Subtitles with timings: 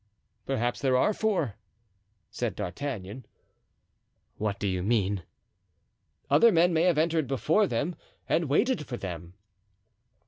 [0.47, 1.57] "Perhaps there are four,"
[2.31, 3.23] said D'Artagnan.
[4.37, 5.21] "What do you mean?"
[6.27, 7.95] "Other men may have entered before them
[8.27, 9.35] and waited for them."